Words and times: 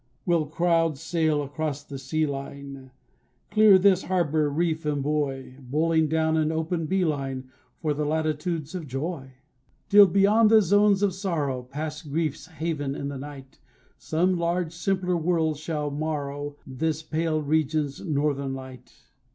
We'll 0.25 0.47
crowd 0.47 0.97
sail 0.97 1.43
across 1.43 1.83
the 1.83 1.99
sea 1.99 2.25
line, 2.25 2.89
Clear 3.51 3.77
this 3.77 4.05
harbor, 4.05 4.49
reef 4.49 4.83
and 4.83 5.03
buoy, 5.03 5.57
Bowling 5.59 6.07
down 6.07 6.37
an 6.37 6.51
open 6.51 6.87
bee 6.87 7.05
line 7.05 7.51
For 7.77 7.93
the 7.93 8.03
latitudes 8.03 8.73
of 8.73 8.87
joy; 8.87 9.33
Till 9.89 10.07
beyond 10.07 10.49
the 10.49 10.63
zones 10.63 11.03
of 11.03 11.13
sorrow, 11.13 11.61
Past 11.61 12.09
griefs 12.09 12.47
haven 12.47 12.95
in 12.95 13.09
the 13.09 13.19
night, 13.19 13.59
Some 13.99 14.39
large 14.39 14.73
simpler 14.73 15.15
world 15.17 15.57
shall 15.57 15.91
morrow 15.91 16.57
This 16.65 17.03
pale 17.03 17.39
region's 17.43 18.01
northern 18.03 18.55
light. 18.55 18.91